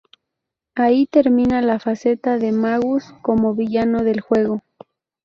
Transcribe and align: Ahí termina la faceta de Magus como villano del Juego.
Ahí 0.73 1.05
termina 1.05 1.61
la 1.61 1.77
faceta 1.77 2.39
de 2.39 2.51
Magus 2.51 3.13
como 3.21 3.53
villano 3.53 4.03
del 4.03 4.19
Juego. 4.21 4.63